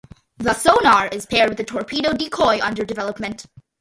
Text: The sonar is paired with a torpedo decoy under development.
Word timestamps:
The 0.39 0.55
sonar 0.55 1.09
is 1.09 1.27
paired 1.27 1.49
with 1.49 1.59
a 1.59 1.63
torpedo 1.63 2.13
decoy 2.13 2.59
under 2.59 2.83
development. 2.83 3.45